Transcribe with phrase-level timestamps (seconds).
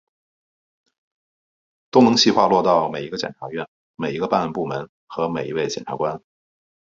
[1.91, 6.23] 都能细化落到每一个检察院、每一个办案部门和每一位检察官